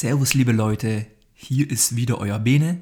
[0.00, 2.78] Servus liebe Leute, hier ist wieder euer Bene.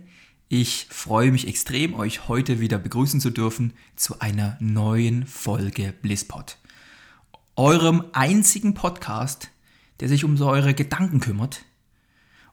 [0.50, 6.58] Ich freue mich extrem, euch heute wieder begrüßen zu dürfen zu einer neuen Folge Blisspot.
[7.54, 9.48] Eurem einzigen Podcast,
[10.00, 11.64] der sich um eure Gedanken kümmert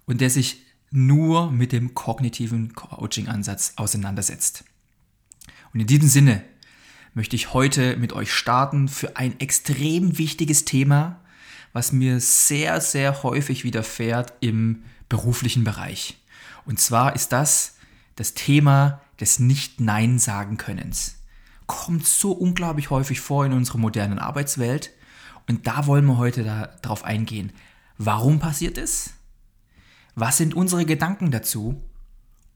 [0.05, 4.63] und der sich nur mit dem kognitiven Coaching-Ansatz auseinandersetzt.
[5.73, 6.41] Und in diesem Sinne
[7.13, 11.19] möchte ich heute mit euch starten für ein extrem wichtiges Thema,
[11.73, 16.17] was mir sehr, sehr häufig widerfährt im beruflichen Bereich.
[16.65, 17.75] Und zwar ist das
[18.15, 21.17] das Thema des Nicht-Nein-Sagen-Könnens.
[21.65, 24.91] Kommt so unglaublich häufig vor in unserer modernen Arbeitswelt.
[25.47, 27.51] Und da wollen wir heute darauf eingehen.
[27.97, 29.11] Warum passiert es?
[30.15, 31.81] Was sind unsere Gedanken dazu?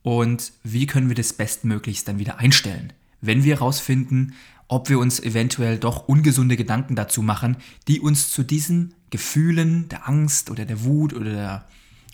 [0.02, 4.34] Und wie können wir das bestmöglichst dann wieder einstellen, wenn wir herausfinden,
[4.68, 7.56] ob wir uns eventuell doch ungesunde Gedanken dazu machen,
[7.88, 11.64] die uns zu diesen Gefühlen der Angst oder der Wut oder der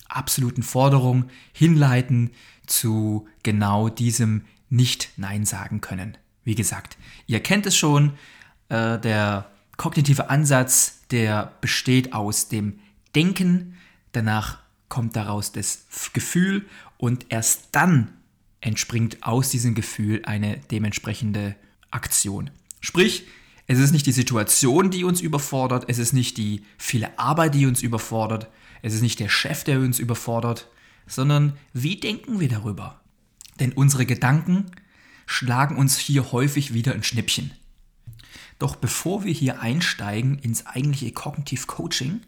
[0.09, 2.31] absoluten Forderung hinleiten
[2.67, 6.17] zu genau diesem Nicht-Nein sagen können.
[6.45, 8.13] Wie gesagt, ihr kennt es schon,
[8.69, 12.79] äh, der kognitive Ansatz, der besteht aus dem
[13.15, 13.77] Denken,
[14.13, 16.67] danach kommt daraus das Gefühl
[16.99, 18.13] und erst dann
[18.61, 21.57] entspringt aus diesem Gefühl eine dementsprechende
[21.95, 22.51] Aktion.
[22.81, 23.27] Sprich,
[23.67, 27.67] es ist nicht die Situation, die uns überfordert, es ist nicht die viele Arbeit, die
[27.67, 28.49] uns überfordert,
[28.83, 30.69] es ist nicht der Chef, der uns überfordert,
[31.07, 33.01] sondern wie denken wir darüber?
[33.61, 34.67] Denn unsere Gedanken
[35.27, 37.53] schlagen uns hier häufig wieder ein Schnippchen.
[38.59, 42.21] Doch bevor wir hier einsteigen ins eigentliche Cognitive Coaching,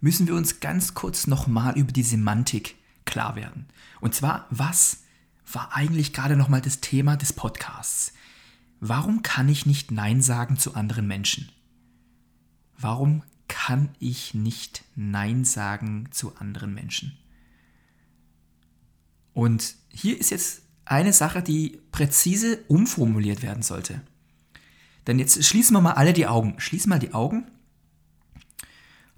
[0.00, 3.66] müssen wir uns ganz kurz nochmal über die Semantik klar werden.
[4.00, 4.98] Und zwar, was
[5.50, 8.12] war eigentlich gerade nochmal das Thema des Podcasts?
[8.80, 11.50] Warum kann ich nicht Nein sagen zu anderen Menschen?
[12.76, 17.18] Warum kann ich nicht Nein sagen zu anderen Menschen?
[19.32, 24.00] Und hier ist jetzt eine Sache, die präzise umformuliert werden sollte.
[25.06, 26.58] Denn jetzt schließen wir mal alle die Augen.
[26.58, 27.46] Schließ mal die Augen,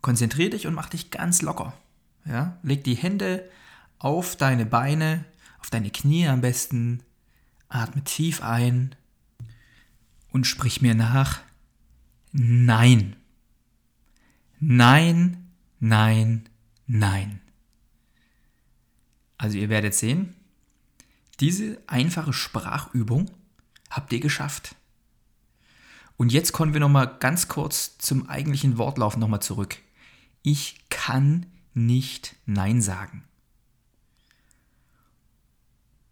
[0.01, 1.75] konzentrier dich und mach dich ganz locker.
[2.25, 2.59] Ja?
[2.63, 3.49] Leg die Hände
[3.99, 5.25] auf deine Beine,
[5.59, 7.03] auf deine Knie am besten,
[7.69, 8.95] atme tief ein
[10.33, 11.41] und sprich mir nach.
[12.33, 13.17] Nein.
[14.61, 16.49] Nein, nein,
[16.87, 17.41] nein.
[19.39, 20.37] Also ihr werdet sehen,
[21.41, 23.31] diese einfache Sprachübung
[23.89, 24.77] habt ihr geschafft.
[26.19, 29.79] Und jetzt kommen wir nochmal ganz kurz zum eigentlichen Wortlauf nochmal zurück.
[30.43, 33.25] Ich kann nicht Nein sagen.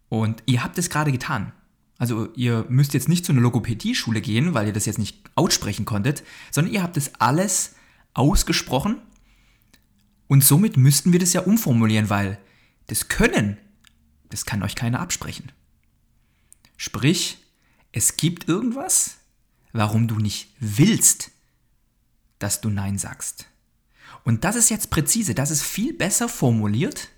[0.09, 1.51] Und ihr habt es gerade getan.
[1.99, 5.85] Also ihr müsst jetzt nicht zu einer Logopädie-Schule gehen, weil ihr das jetzt nicht aussprechen
[5.85, 7.75] konntet, sondern ihr habt es alles
[8.13, 9.01] ausgesprochen
[10.27, 12.39] und somit müssten wir das ja umformulieren, weil
[12.87, 13.57] das Können,
[14.29, 15.51] das kann euch keiner absprechen.
[16.77, 17.39] Sprich,
[17.91, 19.17] es gibt irgendwas,
[19.73, 21.31] warum du nicht willst,
[22.39, 23.47] dass du Nein sagst.
[24.23, 27.09] Und das ist jetzt präzise, das ist viel besser formuliert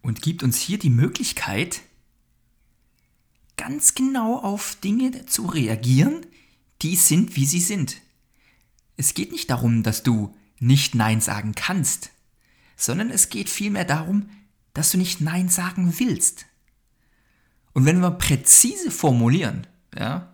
[0.00, 1.82] und gibt uns hier die Möglichkeit,
[3.56, 6.26] ganz genau auf Dinge zu reagieren,
[6.82, 7.96] die sind, wie sie sind.
[8.96, 12.10] Es geht nicht darum, dass du nicht Nein sagen kannst,
[12.76, 14.30] sondern es geht vielmehr darum,
[14.74, 16.46] dass du nicht Nein sagen willst.
[17.72, 19.66] Und wenn wir präzise formulieren,
[19.96, 20.32] ja,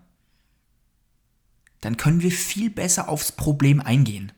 [1.80, 4.32] dann können wir viel besser aufs Problem eingehen.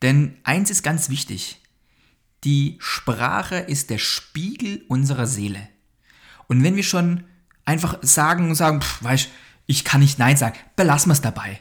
[0.00, 1.60] Denn eins ist ganz wichtig.
[2.44, 5.68] Die Sprache ist der Spiegel unserer Seele.
[6.48, 7.24] Und wenn wir schon
[7.64, 9.28] einfach sagen und sagen, pff, weißt,
[9.66, 11.60] ich kann nicht Nein sagen, belassen wir es dabei.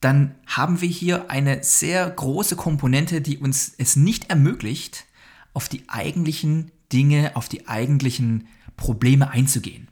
[0.00, 5.04] Dann haben wir hier eine sehr große Komponente, die uns es nicht ermöglicht,
[5.52, 9.88] auf die eigentlichen Dinge, auf die eigentlichen Probleme einzugehen.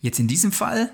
[0.00, 0.90] Jetzt in diesem Fall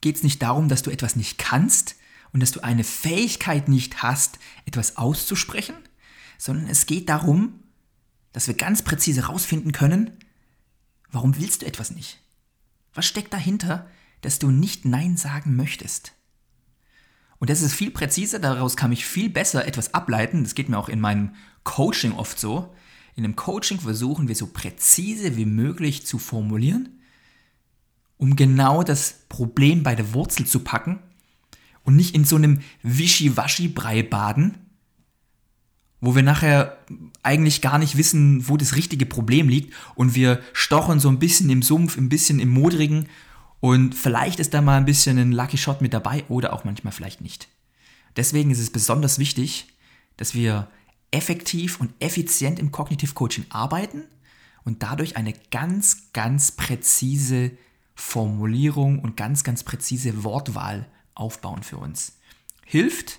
[0.00, 1.96] geht es nicht darum, dass du etwas nicht kannst
[2.32, 5.76] und dass du eine Fähigkeit nicht hast, etwas auszusprechen,
[6.36, 7.62] sondern es geht darum,
[8.32, 10.12] dass wir ganz präzise herausfinden können,
[11.10, 12.18] warum willst du etwas nicht?
[12.94, 13.88] Was steckt dahinter,
[14.20, 16.12] dass du nicht Nein sagen möchtest?
[17.38, 20.42] Und das ist viel präziser, daraus kann ich viel besser etwas ableiten.
[20.42, 22.74] Das geht mir auch in meinem Coaching oft so.
[23.14, 27.00] In dem Coaching versuchen wir so präzise wie möglich zu formulieren,
[28.16, 31.00] um genau das Problem bei der Wurzel zu packen
[31.84, 34.58] und nicht in so einem Wischiwaschi-Brei baden,
[36.00, 36.78] wo wir nachher
[37.22, 41.50] eigentlich gar nicht wissen, wo das richtige Problem liegt und wir stochen so ein bisschen
[41.50, 43.08] im Sumpf, ein bisschen im Modrigen
[43.60, 46.92] und vielleicht ist da mal ein bisschen ein Lucky Shot mit dabei oder auch manchmal
[46.92, 47.48] vielleicht nicht.
[48.16, 49.66] Deswegen ist es besonders wichtig,
[50.16, 50.68] dass wir
[51.10, 54.04] effektiv und effizient im Cognitive Coaching arbeiten
[54.64, 57.52] und dadurch eine ganz, ganz präzise
[57.94, 62.18] Formulierung und ganz, ganz präzise Wortwahl aufbauen für uns.
[62.64, 63.18] Hilft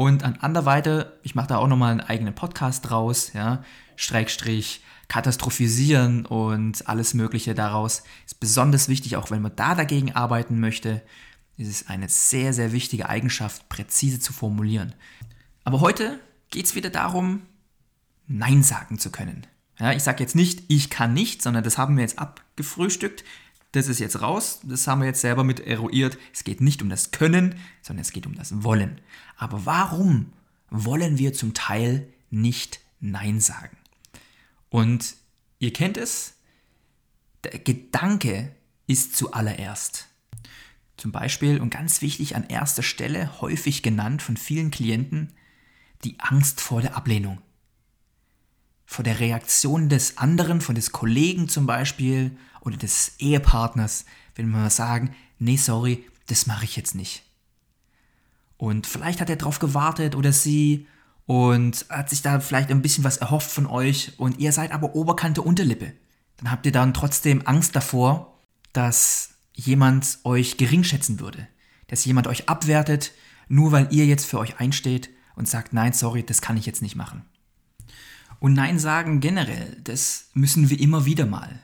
[0.00, 3.62] und an anderweite, ich mache da auch nochmal einen eigenen Podcast draus, ja,
[3.96, 8.02] Streikstrich, katastrophisieren und alles Mögliche daraus.
[8.24, 11.02] Ist besonders wichtig, auch wenn man da dagegen arbeiten möchte,
[11.58, 14.94] ist es eine sehr, sehr wichtige Eigenschaft, präzise zu formulieren.
[15.64, 16.18] Aber heute
[16.48, 17.42] geht es wieder darum,
[18.26, 19.46] Nein sagen zu können.
[19.78, 23.22] Ja, ich sage jetzt nicht, ich kann nicht, sondern das haben wir jetzt abgefrühstückt
[23.72, 26.18] das ist jetzt raus, das haben wir jetzt selber mit eruiert.
[26.32, 29.00] Es geht nicht um das Können, sondern es geht um das Wollen.
[29.36, 30.32] Aber warum
[30.70, 33.76] wollen wir zum Teil nicht Nein sagen?
[34.68, 35.14] Und
[35.58, 36.34] ihr kennt es,
[37.44, 38.54] der Gedanke
[38.86, 40.08] ist zuallererst.
[40.96, 45.32] Zum Beispiel und ganz wichtig an erster Stelle, häufig genannt von vielen Klienten,
[46.04, 47.40] die Angst vor der Ablehnung
[48.90, 54.04] vor der Reaktion des anderen, von des Kollegen zum Beispiel oder des Ehepartners,
[54.34, 57.22] wenn wir mal sagen, nee, sorry, das mache ich jetzt nicht.
[58.56, 60.86] Und vielleicht hat er darauf gewartet oder sie
[61.26, 64.94] und hat sich da vielleicht ein bisschen was erhofft von euch und ihr seid aber
[64.94, 65.92] Oberkante Unterlippe.
[66.36, 68.38] Dann habt ihr dann trotzdem Angst davor,
[68.72, 71.48] dass jemand euch geringschätzen würde,
[71.86, 73.12] dass jemand euch abwertet,
[73.48, 76.82] nur weil ihr jetzt für euch einsteht und sagt, nein, sorry, das kann ich jetzt
[76.82, 77.24] nicht machen.
[78.40, 81.60] Und Nein sagen generell, das müssen wir immer wieder mal.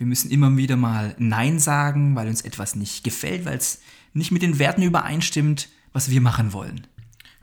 [0.00, 3.82] Wir müssen immer wieder mal Nein sagen, weil uns etwas nicht gefällt, weil es
[4.14, 6.86] nicht mit den Werten übereinstimmt, was wir machen wollen.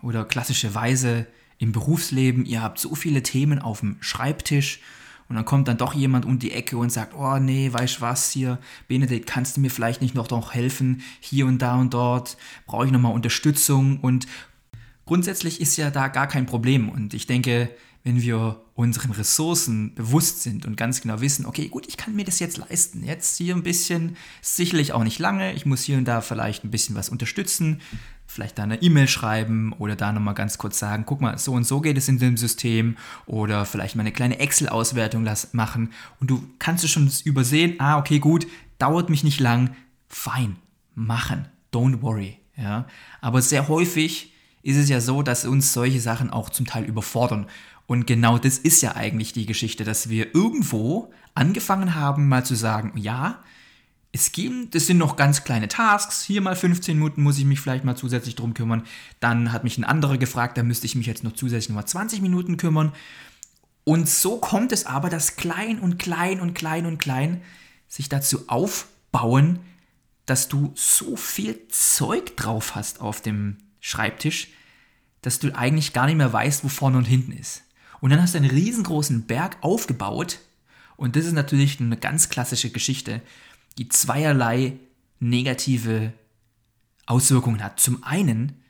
[0.02, 1.28] Oder klassischerweise
[1.60, 4.80] im Berufsleben, ihr habt so viele Themen auf dem Schreibtisch
[5.30, 8.02] und dann kommt dann doch jemand um die Ecke und sagt, oh nee, weißt du
[8.02, 8.58] was hier,
[8.88, 12.88] Benedikt, kannst du mir vielleicht nicht noch, noch helfen, hier und da und dort, brauche
[12.88, 14.26] ich nochmal Unterstützung und
[15.06, 17.70] grundsätzlich ist ja da gar kein Problem und ich denke,
[18.08, 22.24] wenn wir unseren Ressourcen bewusst sind und ganz genau wissen, okay, gut, ich kann mir
[22.24, 23.04] das jetzt leisten.
[23.04, 25.52] Jetzt hier ein bisschen, sicherlich auch nicht lange.
[25.54, 27.82] Ich muss hier und da vielleicht ein bisschen was unterstützen,
[28.26, 31.66] vielleicht da eine E-Mail schreiben oder da nochmal ganz kurz sagen, guck mal, so und
[31.66, 32.96] so geht es in dem System
[33.26, 38.20] oder vielleicht mal eine kleine Excel-Auswertung machen und du kannst es schon übersehen, ah, okay,
[38.20, 38.48] gut,
[38.80, 39.76] dauert mich nicht lang,
[40.08, 40.56] fein,
[40.96, 42.38] machen, don't worry.
[42.56, 42.88] Ja?
[43.20, 44.32] Aber sehr häufig
[44.64, 47.48] ist es ja so, dass uns solche Sachen auch zum Teil überfordern
[47.88, 52.54] und genau das ist ja eigentlich die Geschichte, dass wir irgendwo angefangen haben, mal zu
[52.56, 53.42] sagen, ja,
[54.12, 57.62] es gibt, das sind noch ganz kleine Tasks, hier mal 15 Minuten muss ich mich
[57.62, 58.84] vielleicht mal zusätzlich drum kümmern.
[59.20, 61.86] Dann hat mich ein anderer gefragt, da müsste ich mich jetzt noch zusätzlich noch mal
[61.86, 62.92] 20 Minuten kümmern.
[63.84, 67.42] Und so kommt es aber, dass klein und klein und klein und klein
[67.88, 69.60] sich dazu aufbauen,
[70.26, 74.50] dass du so viel Zeug drauf hast auf dem Schreibtisch,
[75.22, 77.64] dass du eigentlich gar nicht mehr weißt, wo vorne und hinten ist.
[78.02, 80.40] Und dann hast du einen riesengroßen Berg aufgebaut.
[80.96, 83.22] Und das ist natürlich eine ganz klassische Geschichte,
[83.78, 84.74] die zweierlei
[85.20, 86.14] negative
[87.06, 87.80] Auswirkungen hat.
[87.80, 88.64] Zum einen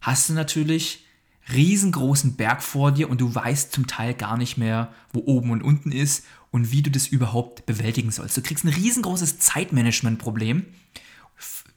[0.00, 1.04] hast du natürlich
[1.52, 5.62] riesengroßen Berg vor dir und du weißt zum Teil gar nicht mehr, wo oben und
[5.62, 8.36] unten ist und wie du das überhaupt bewältigen sollst.
[8.36, 10.64] Du kriegst ein riesengroßes Zeitmanagement-Problem.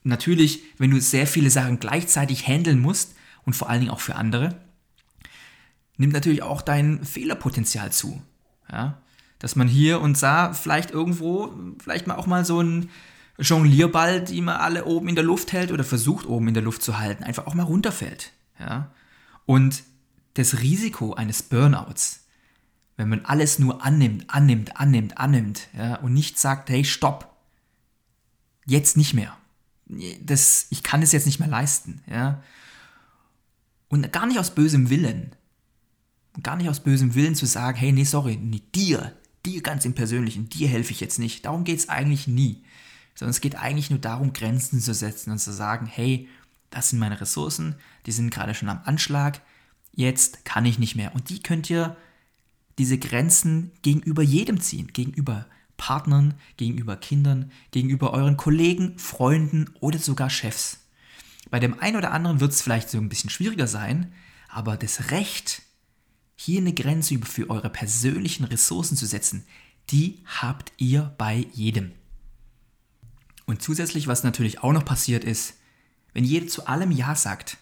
[0.03, 4.15] Natürlich, wenn du sehr viele Sachen gleichzeitig handeln musst und vor allen Dingen auch für
[4.15, 4.55] andere
[5.97, 8.21] nimmt natürlich auch dein Fehlerpotenzial zu.
[8.71, 9.01] Ja?
[9.39, 12.89] Dass man hier und da vielleicht irgendwo, vielleicht mal auch mal so ein
[13.39, 16.81] Jonglierball, die man alle oben in der Luft hält oder versucht oben in der Luft
[16.81, 18.31] zu halten, einfach auch mal runterfällt.
[18.59, 18.91] Ja?
[19.45, 19.83] Und
[20.33, 22.25] das Risiko eines Burnouts,
[22.95, 27.35] wenn man alles nur annimmt, annimmt, annimmt, annimmt ja, und nicht sagt, hey, stopp,
[28.65, 29.37] jetzt nicht mehr.
[30.21, 32.01] Das, ich kann es jetzt nicht mehr leisten.
[32.07, 32.43] Ja.
[33.87, 35.35] Und gar nicht aus bösem Willen.
[36.43, 39.13] Gar nicht aus bösem Willen zu sagen, hey, nee, sorry, nee, dir,
[39.45, 41.45] dir ganz im Persönlichen, dir helfe ich jetzt nicht.
[41.45, 42.63] Darum geht es eigentlich nie.
[43.15, 46.27] Sondern es geht eigentlich nur darum, Grenzen zu setzen und zu sagen, hey,
[46.69, 47.75] das sind meine Ressourcen,
[48.05, 49.41] die sind gerade schon am Anschlag,
[49.93, 51.15] jetzt kann ich nicht mehr.
[51.15, 51.97] Und die könnt ihr
[52.77, 60.29] diese Grenzen gegenüber jedem ziehen, gegenüber Partnern, gegenüber Kindern, gegenüber euren Kollegen, Freunden oder sogar
[60.29, 60.79] Chefs.
[61.49, 64.11] Bei dem einen oder anderen wird es vielleicht so ein bisschen schwieriger sein,
[64.49, 65.61] aber das Recht,
[66.37, 69.45] hier eine Grenze für eure persönlichen Ressourcen zu setzen,
[69.89, 71.91] die habt ihr bei jedem.
[73.45, 75.55] Und zusätzlich, was natürlich auch noch passiert ist,
[76.13, 77.57] wenn jeder zu allem Ja sagt,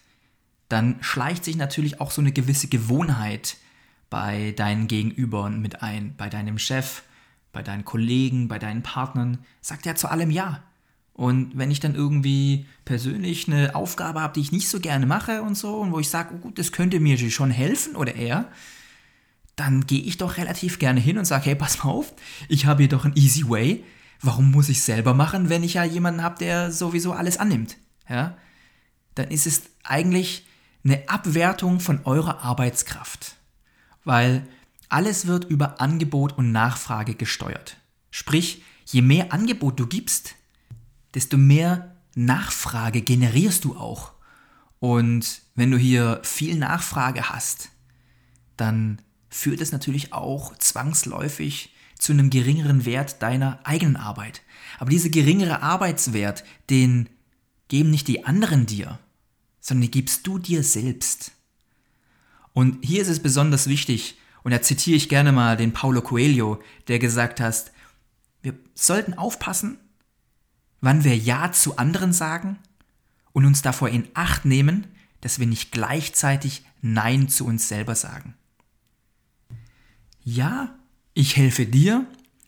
[0.68, 3.56] dann schleicht sich natürlich auch so eine gewisse Gewohnheit
[4.10, 7.02] bei deinen Gegenübern mit ein, bei deinem Chef,
[7.52, 10.62] bei deinen Kollegen, bei deinen Partnern, sagt er zu allem Ja.
[11.16, 15.42] Und wenn ich dann irgendwie persönlich eine Aufgabe habe, die ich nicht so gerne mache
[15.42, 18.50] und so, und wo ich sage, oh gut, das könnte mir schon helfen oder er,
[19.56, 22.12] dann gehe ich doch relativ gerne hin und sage, hey, pass mal auf,
[22.48, 23.82] ich habe hier doch einen easy way.
[24.20, 27.78] Warum muss ich selber machen, wenn ich ja jemanden habe, der sowieso alles annimmt?
[28.08, 28.36] Ja?
[29.14, 30.46] Dann ist es eigentlich
[30.84, 33.36] eine Abwertung von eurer Arbeitskraft
[34.06, 34.46] weil
[34.88, 37.76] alles wird über Angebot und Nachfrage gesteuert.
[38.10, 40.36] Sprich, je mehr Angebot du gibst,
[41.14, 44.12] desto mehr Nachfrage generierst du auch.
[44.78, 47.70] Und wenn du hier viel Nachfrage hast,
[48.56, 54.42] dann führt es natürlich auch zwangsläufig zu einem geringeren Wert deiner eigenen Arbeit.
[54.78, 57.08] Aber dieser geringere Arbeitswert, den
[57.68, 58.98] geben nicht die anderen dir,
[59.60, 61.32] sondern den gibst du dir selbst.
[62.52, 66.62] Und hier ist es besonders wichtig, und da zitiere ich gerne mal den Paulo Coelho,
[66.86, 67.72] der gesagt hat,
[68.42, 69.78] wir sollten aufpassen,
[70.80, 72.58] wann wir Ja zu anderen sagen
[73.32, 74.86] und uns davor in Acht nehmen,
[75.20, 78.34] dass wir nicht gleichzeitig Nein zu uns selber sagen.
[80.22, 80.78] Ja,
[81.14, 82.06] ich helfe dir.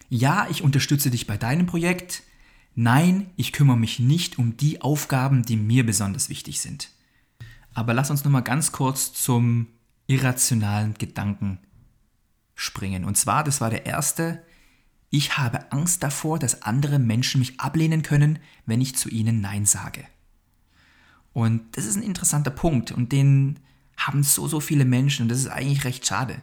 [0.08, 2.22] Ja, ich unterstütze dich bei deinem Projekt.
[2.74, 6.90] Nein, ich kümmere mich nicht um die Aufgaben, die mir besonders wichtig sind.
[7.74, 9.68] Aber lass uns nochmal ganz kurz zum
[10.06, 11.58] irrationalen Gedanken
[12.54, 13.04] springen.
[13.04, 14.42] Und zwar, das war der erste,
[15.10, 19.64] ich habe Angst davor, dass andere Menschen mich ablehnen können, wenn ich zu ihnen Nein
[19.64, 20.04] sage.
[21.32, 23.60] Und das ist ein interessanter Punkt und den
[23.96, 26.40] haben so, so viele Menschen und das ist eigentlich recht schade.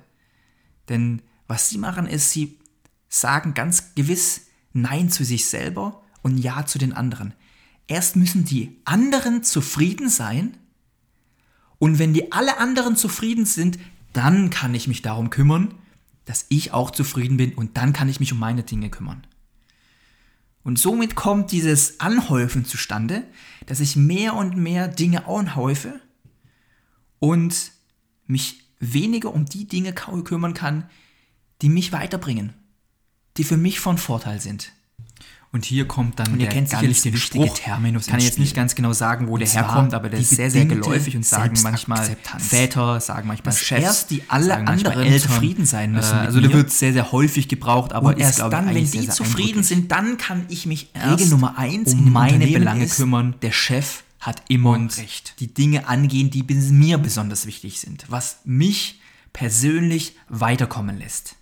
[0.90, 2.58] Denn was sie machen ist, sie
[3.08, 7.34] sagen ganz gewiss Nein zu sich selber und Ja zu den anderen.
[7.88, 10.58] Erst müssen die anderen zufrieden sein
[11.78, 13.78] und wenn die alle anderen zufrieden sind,
[14.14, 15.76] dann kann ich mich darum kümmern,
[16.26, 19.26] dass ich auch zufrieden bin und dann kann ich mich um meine Dinge kümmern.
[20.64, 23.24] Und somit kommt dieses Anhäufen zustande,
[23.68, 26.02] dass ich mehr und mehr Dinge anhäufe
[27.20, 27.72] und
[28.26, 30.90] mich weniger um die Dinge kümmern kann,
[31.62, 32.54] die mich weiterbringen,
[33.38, 34.72] die für mich von Vorteil sind.
[35.56, 37.58] Und hier kommt dann und der ganz wichtige Spruch.
[37.58, 38.08] Terminus.
[38.08, 40.52] Kann ich jetzt nicht ganz genau sagen, wo und der herkommt, aber der ist sehr,
[40.52, 45.30] sehr geläufig und sagen manchmal Väter, sagen manchmal Dass Chefs, erst die alle anderen Eltern,
[45.32, 46.14] zufrieden sein müssen.
[46.14, 49.00] Äh, also der wird sehr, sehr häufig gebraucht, aber und erst ist, dann, wenn sehr,
[49.00, 52.84] die sehr zufrieden sind, dann kann ich mich erst Regel Nummer eins um meine Belange
[52.84, 53.36] ist, kümmern.
[53.42, 55.36] Der Chef hat immer und recht.
[55.40, 59.00] Die Dinge angehen, die mir besonders wichtig sind, was mich
[59.32, 61.38] persönlich weiterkommen lässt.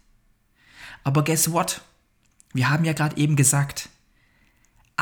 [1.04, 1.82] Aber guess what?
[2.54, 3.90] Wir haben ja gerade eben gesagt,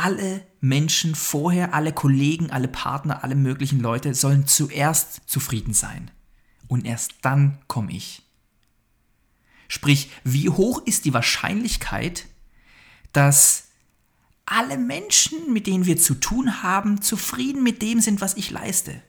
[0.02, 6.10] alle Menschen vorher, alle Kollegen, alle Partner, alle möglichen Leute sollen zuerst zufrieden sein.
[6.68, 8.24] Und erst dann komme ich.
[9.68, 12.26] Sprich, wie hoch ist die Wahrscheinlichkeit,
[13.14, 13.68] dass
[14.46, 19.02] alle Menschen, mit denen wir zu tun haben, zufrieden mit dem sind, was ich leiste?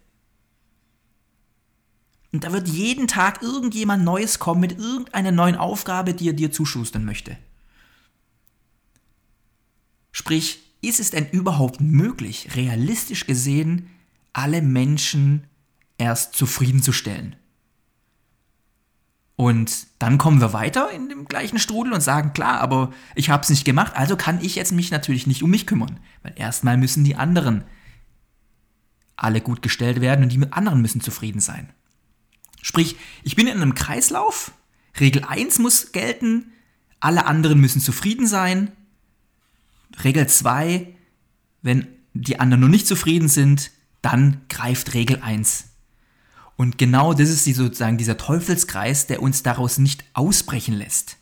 [2.33, 6.53] Und da wird jeden Tag irgendjemand Neues kommen mit irgendeiner neuen Aufgabe, die er dir
[6.53, 7.37] zuschustern möchte.
[10.13, 13.89] Sprich, ist es denn überhaupt möglich, realistisch gesehen,
[14.33, 15.45] alle Menschen
[15.97, 17.37] erst zufriedenzustellen?
[19.37, 23.43] Und dann kommen wir weiter in dem gleichen Strudel und sagen, klar, aber ich habe
[23.43, 26.77] es nicht gemacht, also kann ich jetzt mich natürlich nicht um mich kümmern, weil erstmal
[26.77, 27.65] müssen die anderen
[29.17, 31.71] alle gut gestellt werden und die anderen müssen zufrieden sein.
[32.61, 34.53] Sprich, ich bin in einem Kreislauf,
[35.01, 36.53] Regel 1 muss gelten,
[37.01, 38.71] alle anderen müssen zufrieden sein,
[40.05, 40.87] Regel 2,
[41.63, 43.71] wenn die anderen noch nicht zufrieden sind,
[44.03, 45.65] dann greift Regel 1.
[46.57, 51.17] Und genau das ist die, sozusagen dieser Teufelskreis, der uns daraus nicht ausbrechen lässt.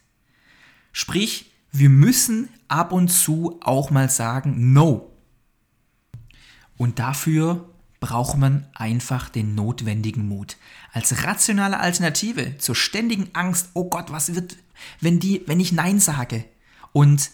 [0.93, 5.13] Sprich, wir müssen ab und zu auch mal sagen No.
[6.77, 7.69] Und dafür
[8.01, 10.57] braucht man einfach den notwendigen Mut.
[10.93, 14.57] Als rationale Alternative zur ständigen Angst, oh Gott, was wird,
[15.01, 16.45] wenn die, wenn ich Nein sage?
[16.93, 17.31] Und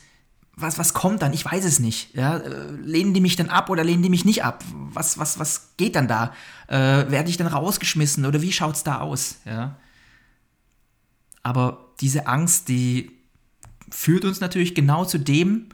[0.56, 1.34] was, was kommt dann?
[1.34, 2.14] Ich weiß es nicht.
[2.14, 2.38] Ja?
[2.38, 4.64] Äh, lehnen die mich dann ab oder lehnen die mich nicht ab?
[4.72, 6.32] Was, was, was geht dann da?
[6.68, 9.36] Äh, werde ich dann rausgeschmissen oder wie schaut es da aus?
[9.44, 9.76] Ja?
[11.42, 13.10] Aber diese Angst, die
[13.90, 15.68] führt uns natürlich genau zu dem,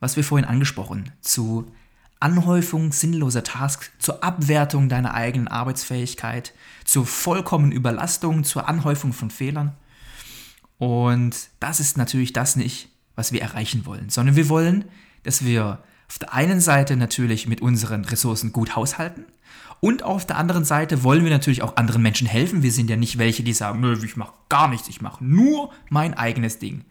[0.00, 1.70] was wir vorhin angesprochen, zu
[2.18, 6.52] Anhäufung sinnloser Tasks, zur Abwertung deiner eigenen Arbeitsfähigkeit,
[6.84, 9.76] zur vollkommenen Überlastung, zur Anhäufung von Fehlern.
[10.76, 14.84] Und das ist natürlich das nicht, was wir erreichen wollen, sondern wir wollen,
[15.22, 19.24] dass wir auf der einen Seite natürlich mit unseren Ressourcen gut haushalten
[19.80, 22.62] und auf der anderen Seite wollen wir natürlich auch anderen Menschen helfen.
[22.62, 25.72] Wir sind ja nicht welche, die sagen, nö, ich mache gar nichts, ich mache nur
[25.88, 26.84] mein eigenes Ding.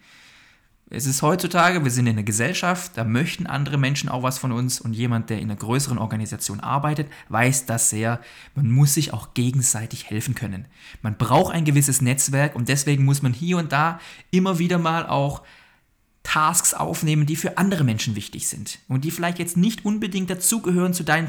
[0.92, 4.52] Es ist heutzutage, wir sind in einer Gesellschaft, da möchten andere Menschen auch was von
[4.52, 8.20] uns und jemand, der in einer größeren Organisation arbeitet, weiß das sehr.
[8.56, 10.66] Man muss sich auch gegenseitig helfen können.
[11.04, 14.00] Man braucht ein gewisses Netzwerk und deswegen muss man hier und da
[14.32, 15.44] immer wieder mal auch
[16.30, 20.94] Tasks aufnehmen, die für andere Menschen wichtig sind und die vielleicht jetzt nicht unbedingt dazugehören
[20.94, 21.28] zu deinem,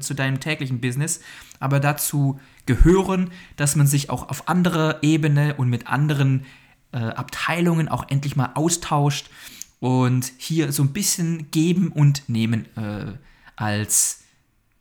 [0.00, 1.18] zu deinem täglichen Business,
[1.58, 6.46] aber dazu gehören, dass man sich auch auf anderer Ebene und mit anderen
[6.92, 9.28] äh, Abteilungen auch endlich mal austauscht
[9.80, 13.14] und hier so ein bisschen geben und nehmen äh,
[13.56, 14.20] als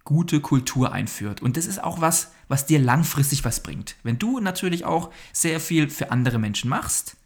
[0.03, 1.41] gute Kultur einführt.
[1.41, 3.95] Und das ist auch was, was dir langfristig was bringt.
[4.03, 7.17] Wenn du natürlich auch sehr viel für andere Menschen machst,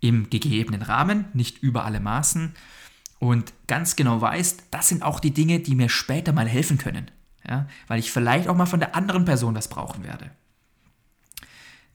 [0.00, 2.54] im gegebenen Rahmen, nicht über alle Maßen,
[3.18, 7.10] und ganz genau weißt, das sind auch die Dinge, die mir später mal helfen können.
[7.46, 7.68] Ja?
[7.86, 10.30] Weil ich vielleicht auch mal von der anderen Person das brauchen werde.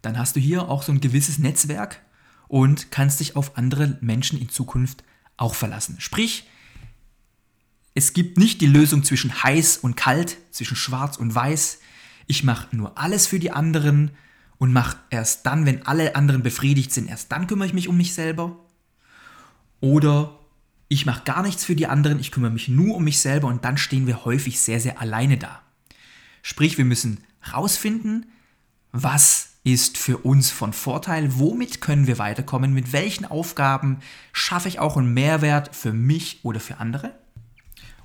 [0.03, 1.99] Dann hast du hier auch so ein gewisses Netzwerk,
[2.47, 5.03] und kannst dich auf andere Menschen in Zukunft
[5.37, 5.97] auch verlassen.
[5.99, 6.47] Sprich,
[7.93, 11.79] es gibt nicht die Lösung zwischen heiß und kalt, zwischen schwarz und weiß.
[12.27, 14.11] Ich mache nur alles für die anderen
[14.57, 17.97] und mache erst dann, wenn alle anderen befriedigt sind, erst dann kümmere ich mich um
[17.97, 18.55] mich selber.
[19.81, 20.39] Oder
[20.87, 23.65] ich mache gar nichts für die anderen, ich kümmere mich nur um mich selber und
[23.65, 25.61] dann stehen wir häufig sehr, sehr alleine da.
[26.41, 28.27] Sprich, wir müssen rausfinden,
[28.91, 33.99] was ist für uns von Vorteil, womit können wir weiterkommen, mit welchen Aufgaben
[34.31, 37.15] schaffe ich auch einen Mehrwert für mich oder für andere.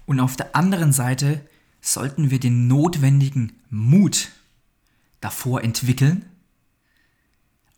[0.06, 1.46] Und auf der anderen Seite
[1.82, 4.30] sollten wir den notwendigen Mut
[5.20, 6.24] davor entwickeln,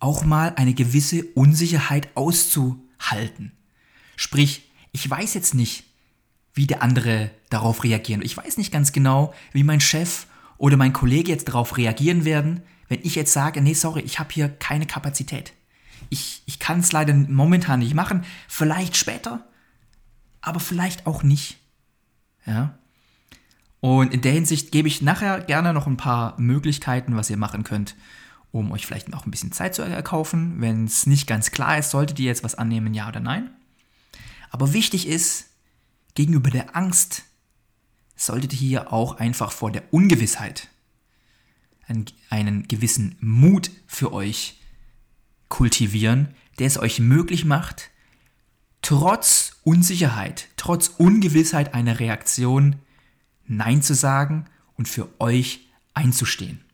[0.03, 3.53] auch mal eine gewisse Unsicherheit auszuhalten.
[4.17, 5.85] Sprich, ich weiß jetzt nicht,
[6.55, 8.21] wie der andere darauf reagieren.
[8.23, 10.27] Ich weiß nicht ganz genau, wie mein Chef
[10.59, 14.33] oder mein Kollege jetzt darauf reagieren werden, wenn ich jetzt sage, nee, sorry, ich habe
[14.33, 15.53] hier keine Kapazität.
[16.11, 19.47] Ich, ich kann es leider momentan nicht machen, vielleicht später,
[20.41, 21.59] aber vielleicht auch nicht.
[22.45, 22.77] Ja.
[23.81, 27.63] Und in der Hinsicht gebe ich nachher gerne noch ein paar Möglichkeiten, was ihr machen
[27.63, 27.95] könnt,
[28.53, 30.61] um euch vielleicht noch ein bisschen Zeit zu erkaufen.
[30.61, 33.51] Wenn es nicht ganz klar ist, solltet ihr jetzt was annehmen, ja oder nein.
[34.51, 35.47] Aber wichtig ist,
[36.15, 37.25] gegenüber der Angst
[38.15, 40.69] solltet ihr hier auch einfach vor der Ungewissheit
[41.87, 44.61] einen, einen gewissen Mut für euch
[45.49, 47.91] kultivieren, der es euch möglich macht,
[48.83, 52.77] trotz Unsicherheit, trotz Ungewissheit einer Reaktion
[53.47, 56.65] Nein zu sagen und für euch einzustehen.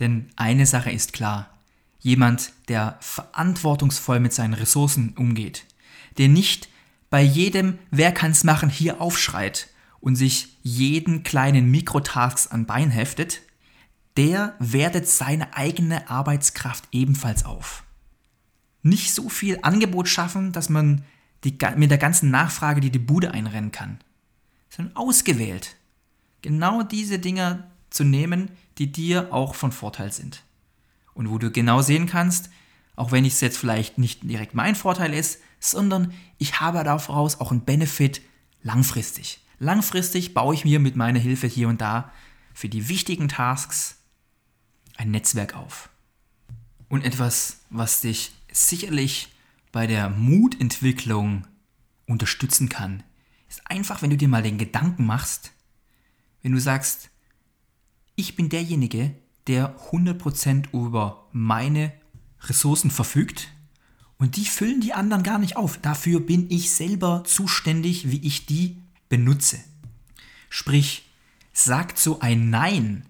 [0.00, 1.50] Denn eine Sache ist klar,
[2.00, 5.66] jemand, der verantwortungsvoll mit seinen Ressourcen umgeht,
[6.18, 6.68] der nicht
[7.10, 9.68] bei jedem Wer kann's machen hier aufschreit
[10.00, 13.42] und sich jeden kleinen Mikrotasks an Bein heftet,
[14.16, 17.84] der wertet seine eigene Arbeitskraft ebenfalls auf.
[18.82, 21.04] Nicht so viel Angebot schaffen, dass man
[21.44, 23.98] die, mit der ganzen Nachfrage die die Bude einrennen kann,
[24.68, 25.76] sondern ausgewählt.
[26.42, 30.42] Genau diese Dinge zu nehmen, die dir auch von Vorteil sind.
[31.12, 32.48] Und wo du genau sehen kannst,
[32.96, 37.50] auch wenn es jetzt vielleicht nicht direkt mein Vorteil ist, sondern ich habe daraus auch
[37.50, 38.22] einen Benefit
[38.62, 39.40] langfristig.
[39.58, 42.10] Langfristig baue ich mir mit meiner Hilfe hier und da
[42.54, 43.98] für die wichtigen Tasks
[44.96, 45.90] ein Netzwerk auf.
[46.88, 49.28] Und etwas, was dich sicherlich
[49.72, 51.46] bei der Mutentwicklung
[52.06, 53.02] unterstützen kann,
[53.50, 55.52] ist einfach, wenn du dir mal den Gedanken machst,
[56.42, 57.09] wenn du sagst,
[58.20, 59.14] ich bin derjenige,
[59.46, 61.92] der 100% über meine
[62.42, 63.48] Ressourcen verfügt
[64.18, 65.78] Und die füllen die anderen gar nicht auf.
[65.78, 68.76] Dafür bin ich selber zuständig, wie ich die
[69.08, 69.58] benutze.
[70.50, 71.08] Sprich,
[71.54, 73.06] sagt so ein Nein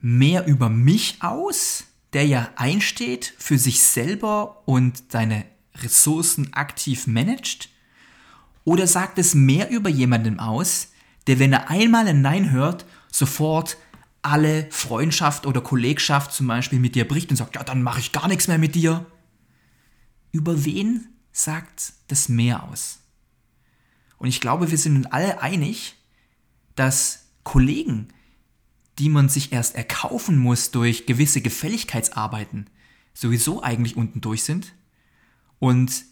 [0.00, 7.68] mehr über mich aus, der ja einsteht für sich selber und seine Ressourcen aktiv managt?
[8.64, 10.92] Oder sagt es mehr über jemanden aus,
[11.26, 13.76] der, wenn er einmal ein Nein hört, sofort
[14.22, 18.12] alle Freundschaft oder Kollegschaft zum Beispiel mit dir bricht und sagt, ja, dann mache ich
[18.12, 19.06] gar nichts mehr mit dir.
[20.32, 23.00] Über wen sagt das mehr aus?
[24.18, 25.96] Und ich glaube, wir sind uns alle einig,
[26.76, 28.08] dass Kollegen,
[28.98, 32.68] die man sich erst erkaufen muss durch gewisse Gefälligkeitsarbeiten,
[33.14, 34.74] sowieso eigentlich unten durch sind
[35.58, 36.04] und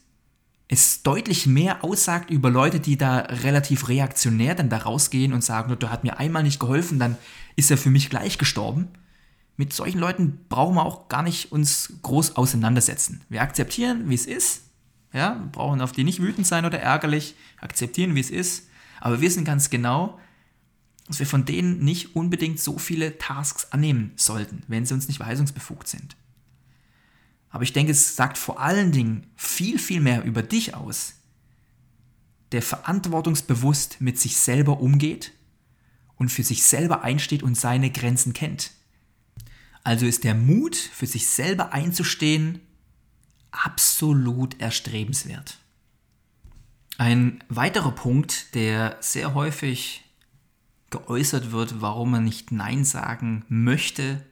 [0.68, 5.74] es deutlich mehr aussagt über Leute, die da relativ reaktionär dann da rausgehen und sagen,
[5.78, 7.16] du hat mir einmal nicht geholfen, dann
[7.56, 8.88] ist er für mich gleich gestorben.
[9.56, 13.22] Mit solchen Leuten brauchen wir auch gar nicht uns groß auseinandersetzen.
[13.28, 14.64] Wir akzeptieren, wie es ist.
[15.12, 18.68] Ja, wir brauchen auf die nicht wütend sein oder ärgerlich, akzeptieren, wie es ist.
[19.00, 20.20] Aber wir wissen ganz genau,
[21.06, 25.18] dass wir von denen nicht unbedingt so viele Tasks annehmen sollten, wenn sie uns nicht
[25.18, 26.14] weisungsbefugt sind.
[27.50, 31.14] Aber ich denke, es sagt vor allen Dingen viel, viel mehr über dich aus,
[32.52, 35.32] der verantwortungsbewusst mit sich selber umgeht
[36.16, 38.72] und für sich selber einsteht und seine Grenzen kennt.
[39.84, 42.60] Also ist der Mut, für sich selber einzustehen,
[43.50, 45.58] absolut erstrebenswert.
[46.98, 50.04] Ein weiterer Punkt, der sehr häufig
[50.90, 54.24] geäußert wird, warum man nicht Nein sagen möchte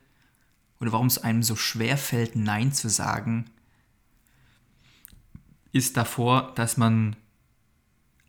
[0.80, 3.50] oder warum es einem so schwer fällt, Nein zu sagen,
[5.72, 7.16] ist davor, dass man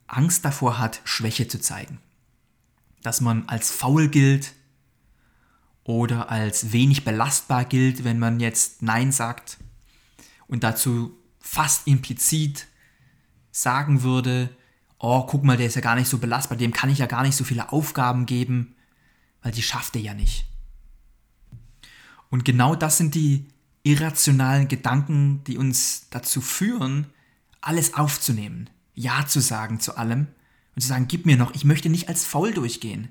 [0.08, 2.00] Angst davor hat, Schwäche zu zeigen.
[3.04, 4.54] Dass man als faul gilt
[5.84, 9.58] oder als wenig belastbar gilt, wenn man jetzt Nein sagt
[10.48, 12.68] und dazu fast implizit
[13.52, 14.50] sagen würde,
[15.00, 17.24] oh, guck mal, der ist ja gar nicht so belastbar, dem kann ich ja gar
[17.24, 18.76] nicht so viele Aufgaben geben,
[19.42, 20.46] weil die schafft er ja nicht.
[22.30, 23.48] Und genau das sind die
[23.84, 27.08] irrationalen Gedanken, die uns dazu führen,
[27.62, 30.28] alles aufzunehmen, Ja zu sagen zu allem
[30.76, 33.10] und zu sagen, gib mir noch, ich möchte nicht als faul durchgehen.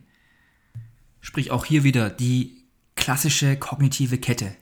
[1.21, 2.63] Sprich auch hier wieder die
[2.95, 4.55] klassische kognitive Kette.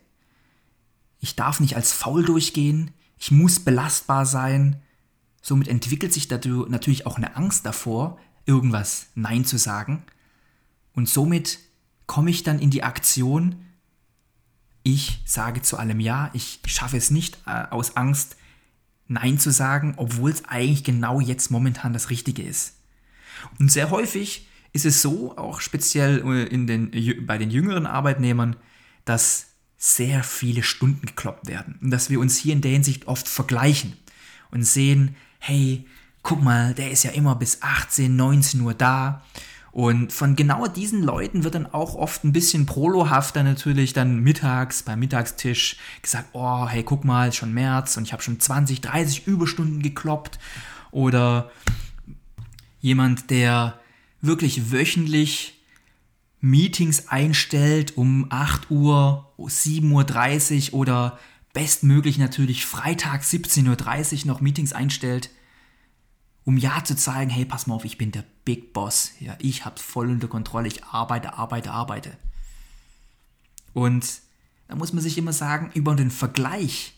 [1.20, 4.82] Ich darf nicht als faul durchgehen, ich muss belastbar sein.
[5.40, 10.04] Somit entwickelt sich dazu natürlich auch eine Angst davor, irgendwas Nein zu sagen.
[10.94, 11.58] Und somit
[12.06, 13.63] komme ich dann in die Aktion,
[14.84, 18.36] ich sage zu allem Ja, ich schaffe es nicht äh, aus Angst,
[19.08, 22.76] Nein zu sagen, obwohl es eigentlich genau jetzt momentan das Richtige ist.
[23.58, 28.56] Und sehr häufig ist es so, auch speziell äh, in den, bei den jüngeren Arbeitnehmern,
[29.04, 33.28] dass sehr viele Stunden gekloppt werden und dass wir uns hier in der Hinsicht oft
[33.28, 33.94] vergleichen
[34.50, 35.86] und sehen, hey,
[36.22, 39.22] guck mal, der ist ja immer bis 18, 19 Uhr da
[39.74, 44.84] und von genau diesen Leuten wird dann auch oft ein bisschen prolohafter natürlich dann mittags
[44.84, 49.26] beim Mittagstisch gesagt, oh, hey, guck mal, schon März und ich habe schon 20, 30
[49.26, 50.38] Überstunden gekloppt.
[50.92, 51.50] Oder
[52.78, 53.80] jemand, der
[54.20, 55.60] wirklich wöchentlich
[56.40, 61.18] Meetings einstellt um 8 Uhr, 7.30 Uhr oder
[61.52, 65.30] bestmöglich natürlich Freitag 17.30 Uhr noch Meetings einstellt
[66.44, 69.12] um ja zu zeigen, hey, pass mal auf, ich bin der Big Boss.
[69.20, 72.16] Ja, ich hab's voll unter Kontrolle, ich arbeite, arbeite, arbeite.
[73.72, 74.20] Und
[74.68, 76.94] da muss man sich immer sagen, über den Vergleich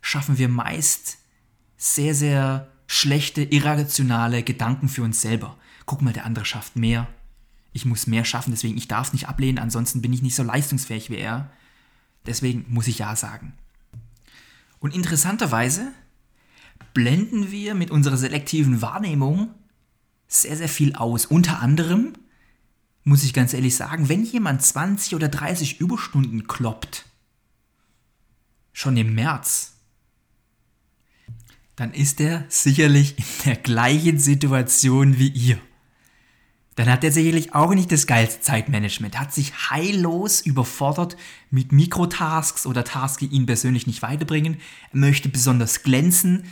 [0.00, 1.18] schaffen wir meist
[1.76, 5.56] sehr, sehr schlechte, irrationale Gedanken für uns selber.
[5.86, 7.08] Guck mal, der andere schafft mehr.
[7.72, 11.10] Ich muss mehr schaffen, deswegen ich darf nicht ablehnen, ansonsten bin ich nicht so leistungsfähig
[11.10, 11.50] wie er.
[12.26, 13.54] Deswegen muss ich ja sagen.
[14.78, 15.92] Und interessanterweise
[16.92, 19.50] blenden wir mit unserer selektiven Wahrnehmung
[20.28, 21.26] sehr, sehr viel aus.
[21.26, 22.14] Unter anderem,
[23.02, 27.04] muss ich ganz ehrlich sagen, wenn jemand 20 oder 30 Überstunden kloppt,
[28.72, 29.74] schon im März,
[31.76, 35.58] dann ist er sicherlich in der gleichen Situation wie ihr.
[36.76, 41.16] Dann hat er sicherlich auch nicht das geilste Zeitmanagement, hat sich heillos überfordert
[41.50, 44.60] mit Mikrotasks oder Tasks, die ihn persönlich nicht weiterbringen,
[44.92, 46.46] er möchte besonders glänzen,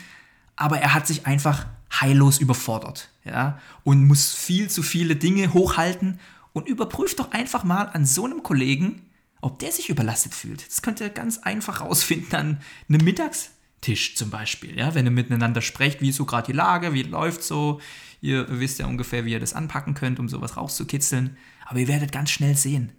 [0.55, 1.67] aber er hat sich einfach
[2.01, 6.21] heillos überfordert, ja, und muss viel zu viele Dinge hochhalten.
[6.55, 9.07] Und überprüft doch einfach mal an so einem Kollegen,
[9.41, 10.67] ob der sich überlastet fühlt.
[10.67, 15.63] Das könnt ihr ganz einfach rausfinden an einem Mittagstisch zum Beispiel, ja, wenn ihr miteinander
[15.63, 17.81] sprecht, wie ist so gerade die Lage, wie läuft so,
[18.23, 22.13] ihr wisst ja ungefähr, wie ihr das anpacken könnt, um sowas rauszukitzeln, aber ihr werdet
[22.13, 22.93] ganz schnell sehen,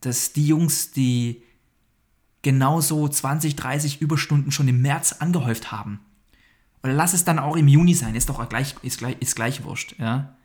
[0.00, 1.42] dass die Jungs, die
[2.40, 6.00] genauso 20, 30 Überstunden schon im März angehäuft haben.
[6.82, 9.64] Oder lass es dann auch im Juni sein, ist doch gleich, ist gleich, ist gleich
[9.64, 10.36] wurscht, ja.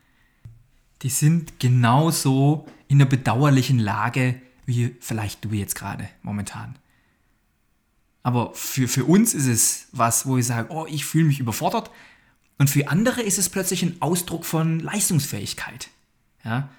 [1.03, 6.77] Die sind genauso in einer bedauerlichen Lage, wie vielleicht du jetzt gerade momentan.
[8.23, 11.91] Aber für, für uns ist es was, wo ich sage, oh, ich fühle mich überfordert.
[12.57, 15.89] Und für andere ist es plötzlich ein Ausdruck von Leistungsfähigkeit.
[16.43, 16.69] Ja?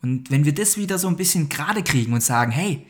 [0.00, 2.86] Und wenn wir das wieder so ein bisschen gerade kriegen und sagen, hey,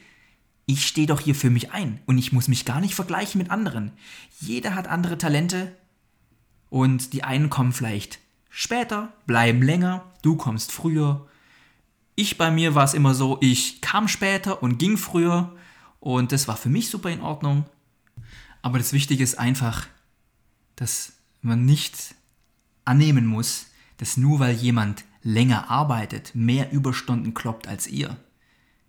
[0.66, 3.51] ich stehe doch hier für mich ein und ich muss mich gar nicht vergleichen mit
[3.51, 3.92] anderen.
[4.38, 5.74] Jeder hat andere Talente
[6.68, 8.18] und die einen kommen vielleicht
[8.51, 11.27] später, bleiben länger, du kommst früher.
[12.16, 15.57] Ich bei mir war es immer so, ich kam später und ging früher
[16.01, 17.64] und das war für mich super in Ordnung.
[18.61, 19.87] Aber das Wichtige ist einfach,
[20.77, 22.14] dass man nicht
[22.88, 23.66] annehmen muss,
[23.98, 28.16] dass nur weil jemand länger arbeitet, mehr Überstunden kloppt als ihr,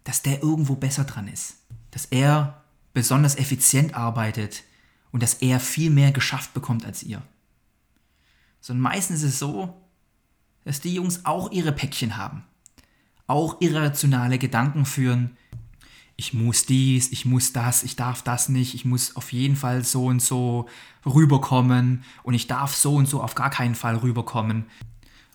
[0.03, 1.57] dass der irgendwo besser dran ist.
[1.91, 4.63] Dass er besonders effizient arbeitet
[5.11, 7.21] und dass er viel mehr geschafft bekommt als ihr.
[8.61, 9.81] Sondern meistens ist es so,
[10.63, 12.43] dass die Jungs auch ihre Päckchen haben.
[13.27, 15.37] Auch irrationale Gedanken führen,
[16.19, 19.85] ich muss dies, ich muss das, ich darf das nicht, ich muss auf jeden Fall
[19.85, 20.67] so und so
[21.05, 24.65] rüberkommen und ich darf so und so auf gar keinen Fall rüberkommen.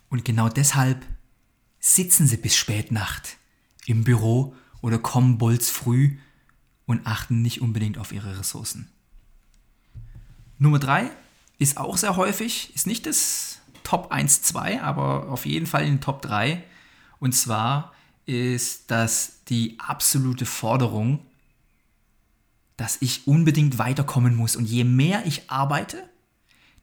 [0.09, 1.03] Und genau deshalb
[1.79, 3.37] sitzen sie bis spät Nacht
[3.87, 6.19] im Büro oder kommen bolz früh
[6.85, 8.91] und achten nicht unbedingt auf ihre Ressourcen.
[10.59, 11.09] Nummer drei
[11.57, 15.95] ist auch sehr häufig, ist nicht das Top 1, 2, aber auf jeden Fall in
[15.95, 16.63] den Top 3.
[17.17, 17.94] Und zwar
[18.25, 21.25] ist das die absolute Forderung,
[22.77, 24.55] dass ich unbedingt weiterkommen muss.
[24.55, 26.09] Und je mehr ich arbeite,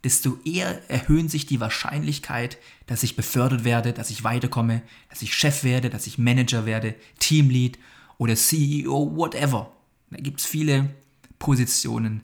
[0.04, 5.34] desto eher erhöhen sich die Wahrscheinlichkeit, dass ich befördert werde, dass ich weiterkomme, dass ich
[5.34, 7.78] Chef werde, dass ich Manager werde, Teamlead
[8.18, 9.72] oder CEO, whatever.
[10.10, 10.90] Da gibt es viele
[11.38, 12.22] Positionen.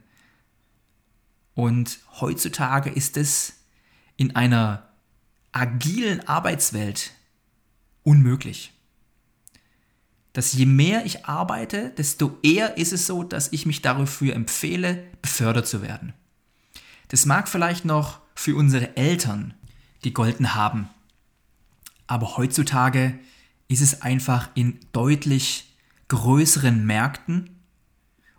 [1.55, 3.55] Und heutzutage ist es
[4.17, 4.89] in einer
[5.53, 7.13] agilen Arbeitswelt
[8.03, 8.73] unmöglich
[10.33, 15.05] dass je mehr ich arbeite, desto eher ist es so, dass ich mich dafür empfehle,
[15.23, 16.13] befördert zu werden.
[17.09, 19.55] Das mag vielleicht noch für unsere Eltern
[20.03, 20.89] gegolten haben,
[22.07, 23.19] aber heutzutage
[23.69, 25.77] ist es einfach in deutlich
[26.09, 27.51] größeren Märkten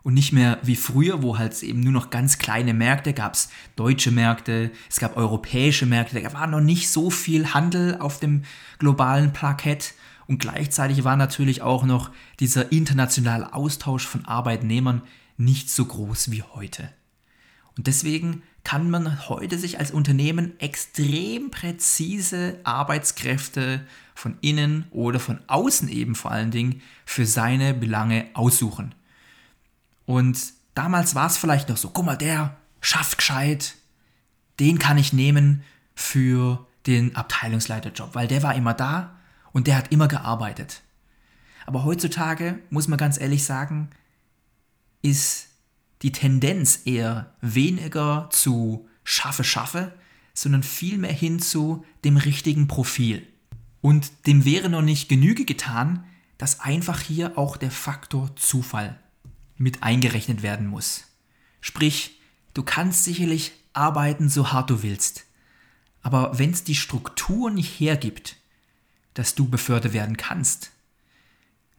[0.01, 3.49] und nicht mehr wie früher, wo halt eben nur noch ganz kleine Märkte gab es
[3.75, 8.43] deutsche Märkte, es gab europäische Märkte, da war noch nicht so viel Handel auf dem
[8.79, 9.93] globalen Plakett
[10.29, 15.01] und gleichzeitig war natürlich auch noch dieser internationale Austausch von Arbeitnehmern
[15.37, 16.93] nicht so groß wie heute.
[17.75, 23.81] Und deswegen kann man heute sich als Unternehmen extrem präzise Arbeitskräfte
[24.13, 28.93] von innen oder von außen eben vor allen Dingen für seine Belange aussuchen.
[30.05, 30.39] Und
[30.75, 33.73] damals war es vielleicht noch so, guck mal, der schafft gescheit,
[34.59, 35.63] den kann ich nehmen
[35.95, 39.15] für den Abteilungsleiterjob, weil der war immer da,
[39.51, 40.81] und der hat immer gearbeitet.
[41.65, 43.89] Aber heutzutage, muss man ganz ehrlich sagen,
[45.01, 45.47] ist
[46.01, 49.93] die Tendenz eher weniger zu schaffe, schaffe,
[50.33, 53.27] sondern vielmehr hin zu dem richtigen Profil.
[53.81, 56.05] Und dem wäre noch nicht Genüge getan,
[56.37, 58.97] dass einfach hier auch der Faktor Zufall
[59.57, 61.03] mit eingerechnet werden muss.
[61.59, 62.19] Sprich,
[62.53, 65.25] du kannst sicherlich arbeiten, so hart du willst.
[66.01, 68.37] Aber wenn es die Struktur nicht hergibt,
[69.13, 70.71] dass du befördert werden kannst.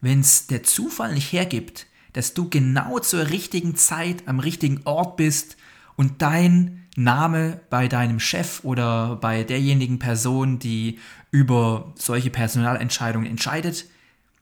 [0.00, 5.16] Wenn es der Zufall nicht hergibt, dass du genau zur richtigen Zeit am richtigen Ort
[5.16, 5.56] bist
[5.96, 10.98] und dein Name bei deinem Chef oder bei derjenigen Person, die
[11.30, 13.86] über solche Personalentscheidungen entscheidet,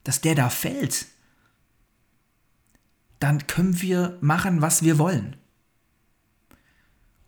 [0.05, 1.07] dass der da fällt,
[3.21, 5.37] dann können wir machen, was wir wollen.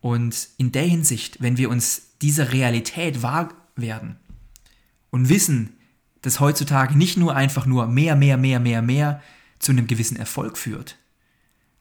[0.01, 4.19] Und in der Hinsicht, wenn wir uns dieser Realität wahr werden,
[5.11, 5.77] und wissen,
[6.23, 9.23] dass heutzutage nicht nur einfach nur mehr, mehr, mehr, mehr, mehr
[9.59, 10.97] zu einem gewissen Erfolg führt,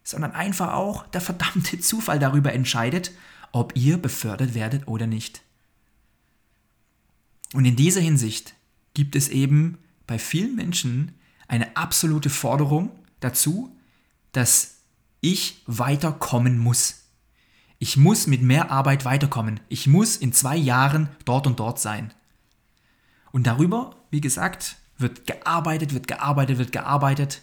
[0.04, 3.12] sondern einfach auch der verdammte Zufall darüber entscheidet,
[3.52, 5.42] ob ihr befördert werdet oder nicht.
[7.54, 8.54] Und in dieser Hinsicht
[8.94, 11.14] gibt es eben bei vielen Menschen
[11.48, 13.76] eine absolute Forderung dazu,
[14.32, 14.76] dass
[15.22, 17.04] ich weiterkommen muss.
[17.80, 19.60] Ich muss mit mehr Arbeit weiterkommen.
[19.70, 22.14] Ich muss in zwei Jahren dort und dort sein.
[23.32, 27.42] Und darüber, wie gesagt, wird gearbeitet, wird gearbeitet, wird gearbeitet.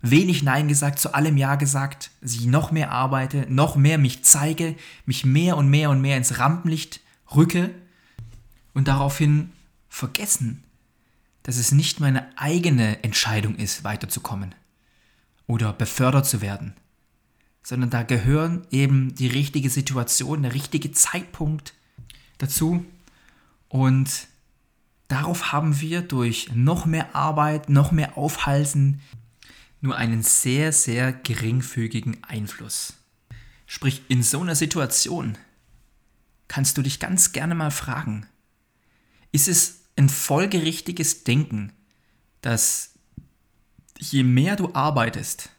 [0.00, 4.76] Wenig Nein gesagt, zu allem Ja gesagt, dass noch mehr arbeite, noch mehr mich zeige,
[5.06, 7.00] mich mehr und mehr und mehr ins Rampenlicht
[7.34, 7.70] rücke
[8.74, 9.52] und daraufhin
[9.88, 10.62] vergessen,
[11.42, 14.54] dass es nicht meine eigene Entscheidung ist, weiterzukommen.
[15.48, 16.74] oder befördert zu werden,
[17.64, 21.74] sondern da gehören eben die richtige Situation, der richtige Zeitpunkt
[22.36, 22.84] dazu.
[23.68, 24.28] Und
[25.08, 29.00] darauf haben wir durch noch mehr Arbeit, noch mehr Aufhalsen
[29.80, 32.94] nur einen sehr, sehr geringfügigen Einfluss.
[33.66, 35.38] Sprich, in so einer Situation
[36.48, 38.26] kannst du dich ganz gerne mal fragen,
[39.30, 41.72] ist es ein folgerichtiges Denken,
[42.40, 42.94] dass
[43.98, 45.50] je mehr du arbeitest,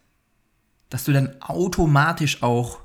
[0.89, 2.79] dass du dann automatisch auch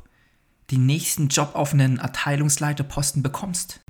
[0.70, 3.84] den nächsten Job auf einen Abteilungsleiterposten bekommst?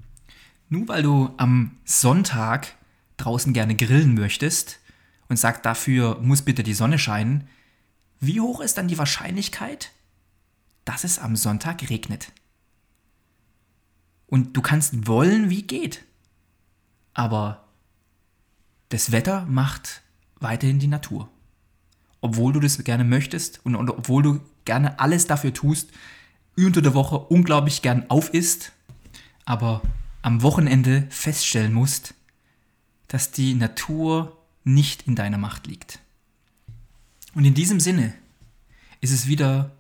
[0.75, 2.75] Nur weil du am Sonntag
[3.17, 4.81] draußen gerne grillen möchtest
[5.29, 7.47] und sagst, dafür muss bitte die Sonne scheinen,
[8.19, 9.93] wie hoch ist dann die Wahrscheinlichkeit,
[10.85, 12.33] dass es am Sonntag regnet?
[14.27, 16.05] Und du kannst wollen, wie geht.
[17.13, 17.69] Aber
[18.89, 20.03] das Wetter macht
[20.41, 21.29] weiterhin die Natur.
[22.21, 25.93] Obwohl du das gerne möchtest und, und obwohl du gerne alles dafür tust,
[26.57, 28.73] unter der Woche unglaublich gern auf ist,
[29.45, 29.81] aber
[30.25, 32.15] am Wochenende feststellen musst,
[33.09, 35.99] dass die Natur nicht in deiner Macht liegt.
[37.35, 38.15] Und in diesem Sinne
[39.03, 39.77] ist es wieder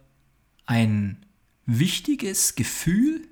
[0.67, 1.25] ein
[1.65, 3.27] wichtiges Gefühl,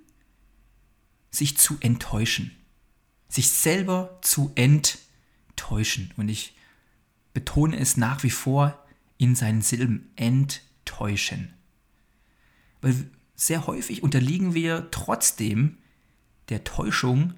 [1.31, 2.51] sich zu enttäuschen.
[3.29, 6.15] Sich selber zu enttäuschen.
[6.17, 6.57] Und ich
[7.35, 8.83] betone es nach wie vor
[9.19, 11.53] in seinen Silben enttäuschen.
[12.81, 15.77] Weil sehr häufig unterliegen wir trotzdem
[16.49, 17.35] der Täuschung,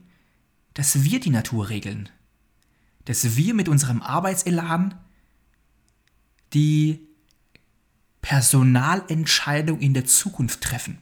[0.75, 2.09] dass wir die Natur regeln.
[3.05, 4.99] Dass wir mit unserem Arbeitselan
[6.53, 7.07] die
[8.23, 10.99] Personalentscheidung in der Zukunft treffen.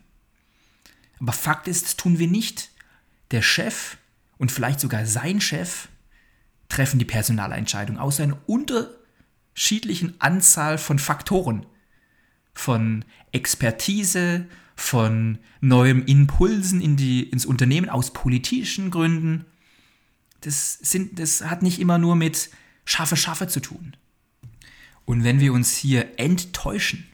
[1.20, 2.70] Aber Fakt ist, das tun wir nicht.
[3.30, 3.96] Der Chef
[4.38, 5.88] und vielleicht sogar sein Chef
[6.68, 11.64] treffen die Personalentscheidung aus einer unterschiedlichen Anzahl von Faktoren.
[12.54, 14.46] Von Expertise,
[14.82, 19.44] von neuen Impulsen in die, ins Unternehmen aus politischen Gründen.
[20.40, 22.50] Das, sind, das hat nicht immer nur mit
[22.84, 23.96] Schaffe, Schaffe zu tun.
[25.04, 27.06] Und wenn wir uns hier enttäuschen,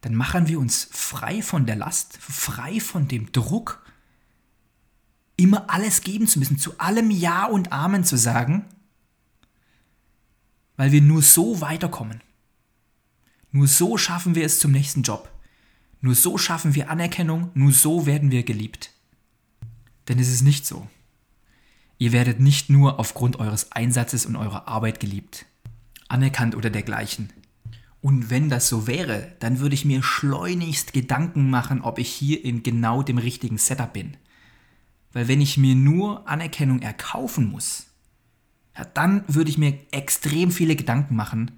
[0.00, 3.84] dann machen wir uns frei von der Last, frei von dem Druck,
[5.36, 8.64] immer alles geben zu müssen, zu allem Ja und Amen zu sagen,
[10.76, 12.22] weil wir nur so weiterkommen.
[13.50, 15.31] Nur so schaffen wir es zum nächsten Job.
[16.02, 18.90] Nur so schaffen wir Anerkennung, nur so werden wir geliebt.
[20.08, 20.86] Denn es ist nicht so.
[21.96, 25.46] Ihr werdet nicht nur aufgrund eures Einsatzes und eurer Arbeit geliebt
[26.12, 27.30] anerkannt oder dergleichen.
[28.00, 32.44] Und wenn das so wäre, dann würde ich mir schleunigst Gedanken machen, ob ich hier
[32.44, 34.16] in genau dem richtigen Setup bin.
[35.12, 37.86] Weil wenn ich mir nur Anerkennung erkaufen muss,
[38.76, 41.52] ja, dann würde ich mir extrem viele Gedanken machen,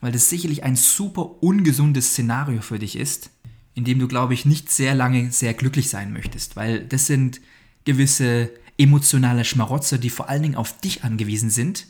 [0.00, 3.30] weil das sicherlich ein super ungesundes Szenario für dich ist,
[3.74, 7.40] in dem du, glaube ich, nicht sehr lange sehr glücklich sein möchtest, weil das sind
[7.84, 11.86] gewisse emotionale Schmarotzer, die vor allen Dingen auf dich angewiesen sind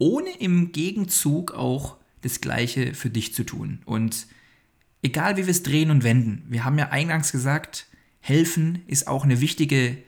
[0.00, 3.80] ohne im Gegenzug auch das Gleiche für dich zu tun.
[3.84, 4.26] Und
[5.02, 7.86] egal wie wir es drehen und wenden, wir haben ja eingangs gesagt,
[8.18, 9.98] helfen ist auch eine wichtige,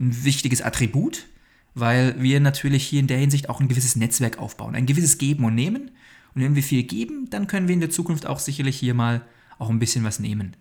[0.00, 1.26] ein wichtiges Attribut,
[1.74, 5.44] weil wir natürlich hier in der Hinsicht auch ein gewisses Netzwerk aufbauen, ein gewisses Geben
[5.44, 5.90] und Nehmen.
[6.34, 9.22] Und wenn wir viel geben, dann können wir in der Zukunft auch sicherlich hier mal
[9.58, 10.56] auch ein bisschen was nehmen.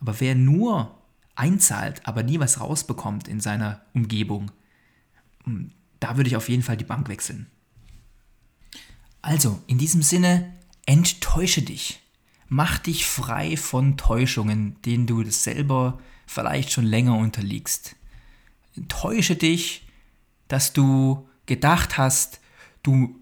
[0.00, 0.98] Aber wer nur
[1.34, 4.50] einzahlt, aber nie was rausbekommt in seiner Umgebung,
[5.44, 7.46] hm, da würde ich auf jeden Fall die Bank wechseln.
[9.22, 10.52] Also, in diesem Sinne,
[10.84, 12.00] enttäusche dich.
[12.48, 17.96] Mach dich frei von Täuschungen, denen du selber vielleicht schon länger unterliegst.
[18.76, 19.86] Enttäusche dich,
[20.48, 22.40] dass du gedacht hast,
[22.82, 23.14] du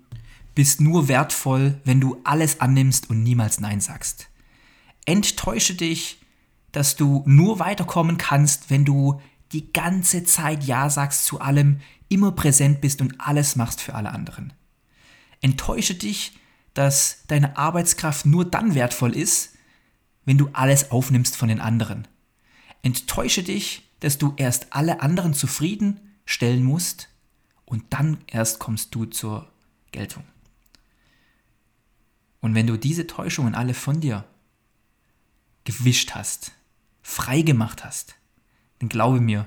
[0.54, 4.29] bist nur wertvoll, wenn du alles annimmst und niemals Nein sagst.
[5.04, 6.18] Enttäusche dich,
[6.72, 9.20] dass du nur weiterkommen kannst, wenn du
[9.52, 14.10] die ganze Zeit Ja sagst zu allem, immer präsent bist und alles machst für alle
[14.10, 14.52] anderen.
[15.40, 16.38] Enttäusche dich,
[16.74, 19.54] dass deine Arbeitskraft nur dann wertvoll ist,
[20.24, 22.06] wenn du alles aufnimmst von den anderen.
[22.82, 27.08] Enttäusche dich, dass du erst alle anderen zufrieden stellen musst
[27.64, 29.50] und dann erst kommst du zur
[29.92, 30.24] Geltung.
[32.40, 34.24] Und wenn du diese Täuschungen alle von dir
[35.64, 36.52] gewischt hast,
[37.02, 38.16] frei gemacht hast,
[38.78, 39.46] dann glaube mir,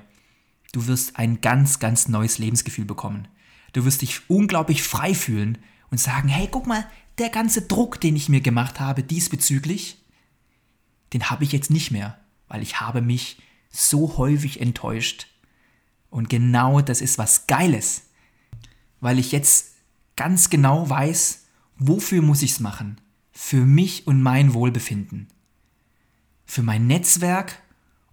[0.72, 3.28] du wirst ein ganz, ganz neues Lebensgefühl bekommen.
[3.72, 5.58] Du wirst dich unglaublich frei fühlen
[5.90, 6.88] und sagen, hey, guck mal,
[7.18, 10.04] der ganze Druck, den ich mir gemacht habe diesbezüglich,
[11.12, 13.38] den habe ich jetzt nicht mehr, weil ich habe mich
[13.70, 15.28] so häufig enttäuscht.
[16.10, 18.02] Und genau das ist was Geiles,
[19.00, 19.74] weil ich jetzt
[20.16, 21.46] ganz genau weiß,
[21.76, 23.00] wofür muss ich es machen,
[23.32, 25.28] für mich und mein Wohlbefinden,
[26.46, 27.60] für mein Netzwerk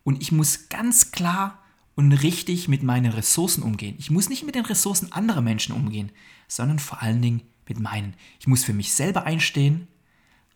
[0.04, 1.60] und ich muss ganz klar
[1.96, 3.96] und richtig mit meinen Ressourcen umgehen.
[4.00, 6.12] Ich muss nicht mit den Ressourcen anderer Menschen umgehen,
[6.48, 8.16] sondern vor allen Dingen mit meinen.
[8.40, 9.88] Ich muss für mich selber einstehen,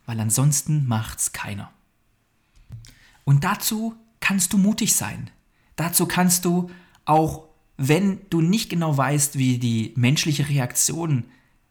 [0.06, 1.72] weil ansonsten macht's keiner.
[3.24, 5.30] Und dazu kannst du mutig sein.
[5.76, 6.70] Dazu kannst du
[7.06, 7.48] auch,
[7.78, 11.26] wenn du nicht genau weißt, wie die menschliche Reaktion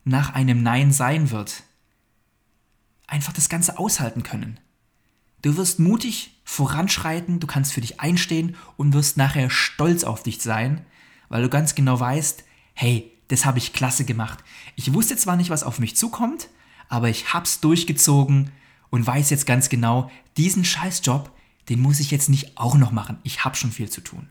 [0.04, 1.62] nach einem Nein sein wird,
[3.06, 4.60] einfach das Ganze aushalten können.
[5.44, 10.40] Du wirst mutig voranschreiten, du kannst für dich einstehen und wirst nachher stolz auf dich
[10.40, 10.86] sein,
[11.28, 14.38] weil du ganz genau weißt, hey, das habe ich klasse gemacht.
[14.74, 16.48] Ich wusste zwar nicht, was auf mich zukommt,
[16.88, 18.52] aber ich hab's durchgezogen
[18.88, 21.30] und weiß jetzt ganz genau, diesen Scheißjob,
[21.68, 23.18] den muss ich jetzt nicht auch noch machen.
[23.22, 24.30] Ich habe schon viel zu tun.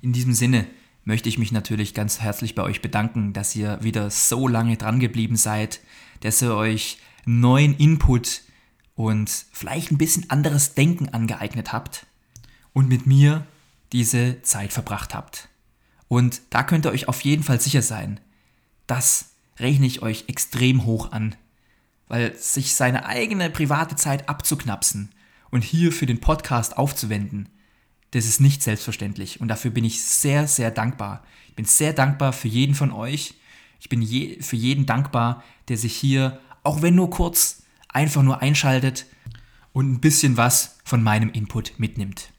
[0.00, 0.66] In diesem Sinne
[1.04, 5.00] möchte ich mich natürlich ganz herzlich bei euch bedanken, dass ihr wieder so lange dran
[5.00, 5.80] geblieben seid,
[6.20, 8.40] dass ihr euch neuen Input
[8.94, 12.06] und vielleicht ein bisschen anderes Denken angeeignet habt
[12.72, 13.46] und mit mir
[13.92, 15.48] diese Zeit verbracht habt.
[16.08, 18.20] Und da könnt ihr euch auf jeden Fall sicher sein,
[18.86, 21.34] das rechne ich euch extrem hoch an,
[22.08, 25.10] weil sich seine eigene private Zeit abzuknapsen
[25.50, 27.48] und hier für den Podcast aufzuwenden,
[28.10, 31.24] das ist nicht selbstverständlich und dafür bin ich sehr, sehr dankbar.
[31.48, 33.34] Ich bin sehr dankbar für jeden von euch.
[33.80, 37.61] Ich bin je, für jeden dankbar, der sich hier, auch wenn nur kurz,
[37.92, 39.06] einfach nur einschaltet
[39.72, 42.30] und ein bisschen was von meinem Input mitnimmt.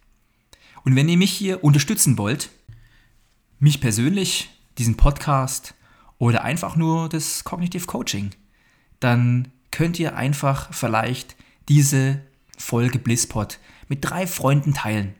[0.83, 2.49] Und wenn ihr mich hier unterstützen wollt,
[3.59, 5.75] mich persönlich, diesen Podcast
[6.17, 8.31] oder einfach nur das Cognitive Coaching,
[8.99, 11.35] dann könnt ihr einfach vielleicht
[11.69, 12.21] diese
[12.57, 15.15] Folge Blisspot mit drei Freunden teilen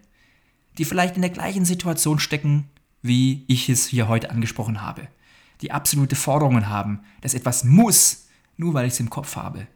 [0.77, 2.69] die vielleicht in der gleichen Situation stecken,
[3.01, 5.07] wie ich es hier heute angesprochen habe.
[5.61, 8.27] Die absolute Forderungen haben, dass etwas muss,
[8.57, 9.67] nur weil ich es im Kopf habe.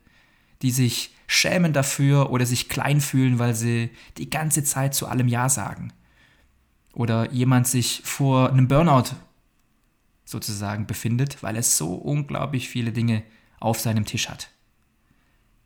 [0.61, 5.27] Die sich schämen dafür oder sich klein fühlen, weil sie die ganze Zeit zu allem
[5.27, 5.93] Ja sagen.
[6.93, 9.15] Oder jemand sich vor einem Burnout
[10.25, 13.23] sozusagen befindet, weil er so unglaublich viele Dinge
[13.59, 14.49] auf seinem Tisch hat.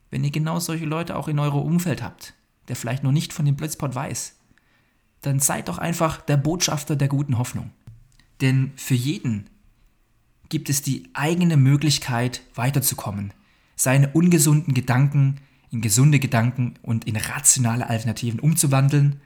[0.09, 2.33] Wenn ihr genau solche Leute auch in eurem Umfeld habt,
[2.67, 4.35] der vielleicht noch nicht von dem Blitzpot weiß,
[5.21, 7.71] dann seid doch einfach der Botschafter der guten Hoffnung.
[8.41, 9.49] Denn für jeden
[10.49, 13.33] gibt es die eigene Möglichkeit weiterzukommen,
[13.81, 15.37] seine ungesunden Gedanken
[15.71, 19.21] in gesunde Gedanken und in rationale Alternativen umzuwandeln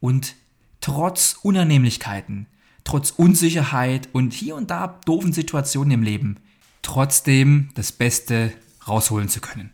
[0.00, 0.36] und
[0.80, 2.46] trotz Unannehmlichkeiten,
[2.84, 6.38] trotz Unsicherheit und hier und da doofen Situationen im Leben
[6.80, 8.54] trotzdem das Beste
[8.88, 9.70] rausholen zu können.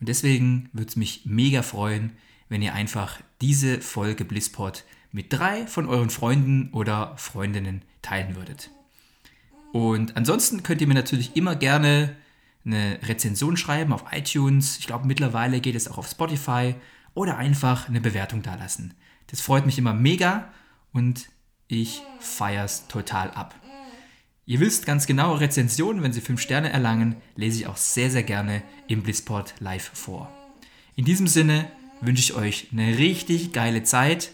[0.00, 2.10] Und deswegen würde es mich mega freuen,
[2.48, 4.82] wenn ihr einfach diese Folge Blisspot
[5.12, 8.70] mit drei von euren Freunden oder Freundinnen teilen würdet.
[9.72, 12.16] Und ansonsten könnt ihr mir natürlich immer gerne
[12.64, 14.78] eine Rezension schreiben auf iTunes.
[14.78, 16.74] Ich glaube, mittlerweile geht es auch auf Spotify
[17.14, 18.94] oder einfach eine Bewertung dalassen.
[19.28, 20.50] Das freut mich immer mega
[20.92, 21.28] und
[21.68, 23.54] ich feiere es total ab.
[24.46, 28.22] Ihr wisst ganz genau, Rezensionen, wenn sie 5 Sterne erlangen, lese ich auch sehr, sehr
[28.22, 30.30] gerne im Blissport live vor.
[30.96, 34.32] In diesem Sinne, wünsche ich euch eine richtig geile Zeit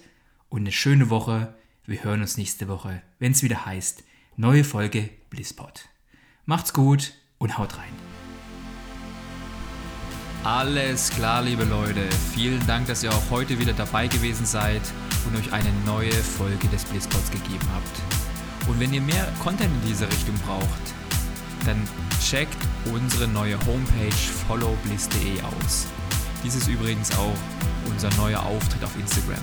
[0.49, 1.55] und eine schöne Woche.
[1.87, 4.03] Wir hören uns nächste Woche, wenn es wieder heißt,
[4.37, 5.89] neue Folge Blisspot.
[6.45, 8.20] Macht's gut und haut rein.
[10.43, 12.01] Alles klar, liebe Leute.
[12.33, 14.81] Vielen Dank, dass ihr auch heute wieder dabei gewesen seid
[15.27, 18.67] und euch eine neue Folge des Blisspods gegeben habt.
[18.67, 20.65] Und wenn ihr mehr Content in diese Richtung braucht,
[21.67, 21.77] dann
[22.25, 22.57] checkt
[22.91, 24.17] unsere neue Homepage
[24.49, 25.87] followbliss.de aus.
[26.43, 27.37] Dies ist übrigens auch
[27.91, 29.43] unser neuer Auftritt auf Instagram.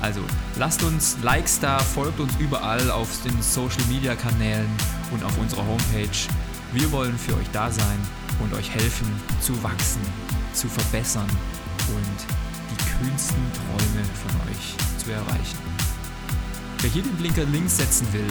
[0.00, 0.22] Also
[0.56, 4.70] lasst uns Likes da, folgt uns überall auf den Social Media Kanälen
[5.10, 6.18] und auf unserer Homepage.
[6.72, 7.98] Wir wollen für euch da sein
[8.40, 9.08] und euch helfen
[9.40, 10.00] zu wachsen,
[10.52, 11.28] zu verbessern
[11.88, 12.26] und
[12.70, 15.58] die kühnsten Träume von euch zu erreichen.
[16.80, 18.28] Wer hier den Blinker links setzen will,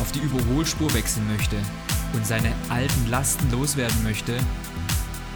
[0.00, 1.56] auf die Überholspur wechseln möchte
[2.12, 4.36] und seine alten Lasten loswerden möchte,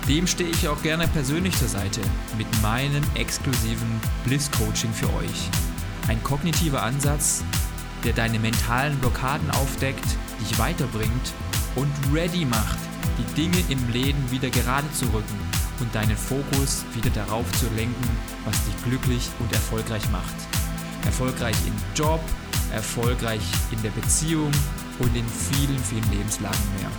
[0.08, 2.00] dem stehe ich auch gerne persönlich zur Seite
[2.36, 5.48] mit meinem exklusiven Bliss-Coaching für euch.
[6.08, 7.44] Ein kognitiver Ansatz,
[8.04, 10.04] der deine mentalen Blockaden aufdeckt,
[10.40, 11.32] dich weiterbringt
[11.76, 12.78] und ready macht,
[13.18, 15.38] die Dinge im Leben wieder gerade zu rücken
[15.80, 18.08] und deinen Fokus wieder darauf zu lenken,
[18.44, 20.34] was dich glücklich und erfolgreich macht.
[21.04, 22.20] Erfolgreich im Job,
[22.72, 24.50] erfolgreich in der Beziehung
[24.98, 26.90] und in vielen, vielen Lebenslagen mehr.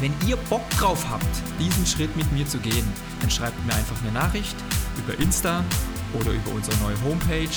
[0.00, 1.26] Wenn ihr Bock drauf habt,
[1.58, 2.86] diesen Schritt mit mir zu gehen,
[3.20, 4.56] dann schreibt mir einfach eine Nachricht
[4.96, 5.62] über Insta
[6.14, 7.48] oder über unsere neue Homepage.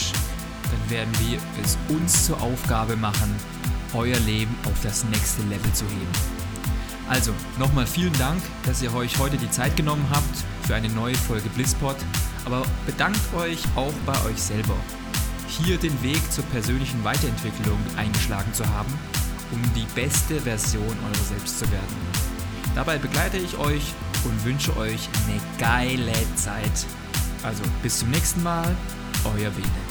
[0.63, 3.33] Dann werden wir es uns zur Aufgabe machen,
[3.93, 6.32] euer Leben auf das nächste Level zu heben.
[7.09, 11.15] Also, nochmal vielen Dank, dass ihr euch heute die Zeit genommen habt für eine neue
[11.15, 11.97] Folge Blisspot.
[12.45, 14.75] Aber bedankt euch auch bei euch selber,
[15.47, 18.93] hier den Weg zur persönlichen Weiterentwicklung eingeschlagen zu haben,
[19.51, 22.23] um die beste Version eurer selbst zu werden.
[22.75, 23.93] Dabei begleite ich euch
[24.23, 26.85] und wünsche euch eine geile Zeit.
[27.43, 28.75] Also bis zum nächsten Mal,
[29.25, 29.82] euer Bene.